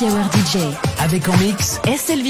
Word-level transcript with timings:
Happy 0.00 0.12
Hour 0.12 0.30
DJ. 0.32 0.58
Avec 1.00 1.28
en 1.28 1.36
mix 1.38 1.80
SLV 1.84 2.28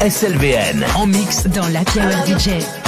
SLVN 0.00 0.84
en 0.94 1.06
mix 1.08 1.48
dans 1.48 1.66
la 1.68 1.82
Power 1.82 2.14
DJ. 2.24 2.87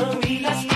sonrisas 0.00 0.69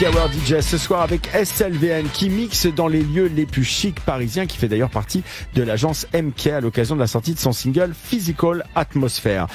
DJ 0.00 0.62
ce 0.62 0.78
soir 0.78 1.02
avec 1.02 1.28
SLVN 1.34 2.08
qui 2.08 2.30
mixe 2.30 2.66
dans 2.66 2.88
les 2.88 3.02
lieux 3.02 3.26
les 3.26 3.44
plus 3.44 3.64
chics 3.64 4.00
parisiens 4.00 4.46
qui 4.46 4.56
fait 4.56 4.66
d'ailleurs 4.66 4.88
partie 4.88 5.22
de 5.54 5.62
l'agence 5.62 6.06
MK 6.14 6.46
à 6.46 6.60
l'occasion 6.62 6.94
de 6.94 7.00
la 7.00 7.06
sortie 7.06 7.34
de 7.34 7.38
son 7.38 7.52
single 7.52 7.92
Physical 7.92 8.64
Atmosphere. 8.74 9.46